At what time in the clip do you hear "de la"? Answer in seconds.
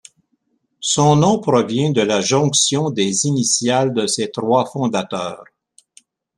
1.91-2.21